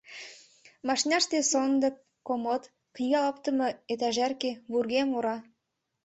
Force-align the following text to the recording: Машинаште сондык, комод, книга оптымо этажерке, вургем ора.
Машинаште 0.87 1.37
сондык, 1.51 1.95
комод, 2.27 2.63
книга 2.95 3.21
оптымо 3.29 3.67
этажерке, 3.93 4.51
вургем 4.71 5.09
ора. 5.17 5.37